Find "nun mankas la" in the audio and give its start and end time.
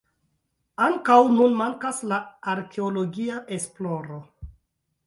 1.33-2.19